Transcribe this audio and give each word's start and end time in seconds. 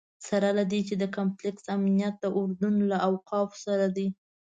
سره 0.27 0.49
له 0.57 0.63
دې 0.71 0.81
چې 0.87 0.95
د 1.01 1.03
کمپلکس 1.15 1.63
امنیت 1.77 2.15
د 2.19 2.25
اردن 2.39 2.75
له 2.91 2.97
اوقافو 3.07 3.57
سره 3.65 3.85
دی. 3.95 4.07